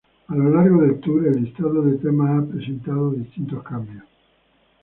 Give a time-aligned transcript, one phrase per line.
[0.29, 4.03] A lo largo del Tour, el listado de temas ha presentado distintos cambios.